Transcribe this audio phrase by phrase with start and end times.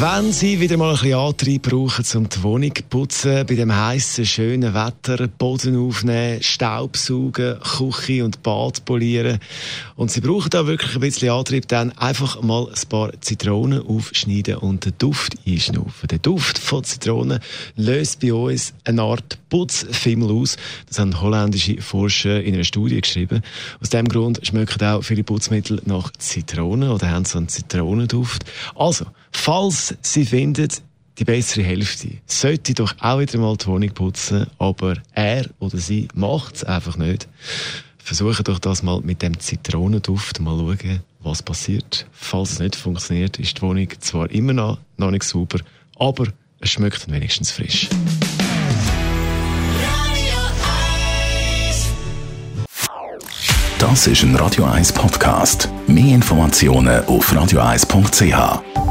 [0.00, 3.74] Wenn Sie wieder mal ein bisschen Antrieb brauchen, um die Wohnung zu putzen, bei dem
[3.74, 9.38] heißen, schönen Wetter, Boden aufnehmen, Staubsaugen, Küche und Bad polieren
[9.94, 14.56] und Sie brauchen da wirklich ein bisschen Antrieb, dann einfach mal ein paar Zitronen aufschneiden
[14.56, 16.08] und den Duft einschnaufen.
[16.08, 17.38] Der Duft von Zitronen
[17.76, 20.56] löst bei uns eine Art Putzfimmel aus.
[20.88, 23.42] Das haben holländische Forscher in einer Studie geschrieben.
[23.80, 28.44] Aus dem Grund schmecken auch viele Putzmittel nach Zitronen oder haben so einen Zitronenduft.
[28.74, 30.68] Also, falls Sie finden,
[31.18, 36.08] die bessere Hälfte sollte doch auch wieder mal die Wohnung putzen, aber er oder sie
[36.14, 37.28] macht es einfach nicht.
[37.98, 42.06] Versuchen doch das mal mit dem Zitronenduft mal schauen, was passiert.
[42.12, 45.60] Falls es nicht funktioniert, ist die Wohnung zwar immer noch, noch nicht sauber,
[45.98, 46.26] aber
[46.60, 47.88] es schmeckt wenigstens frisch.
[53.78, 55.68] Das ist ein Radio 1 Podcast.
[55.86, 58.83] Mehr Informationen auf radio1.ch.